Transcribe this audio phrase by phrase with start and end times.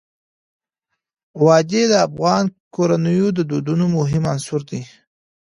[1.43, 2.43] وادي د افغان
[2.75, 4.81] کورنیو د دودونو مهم عنصر دی.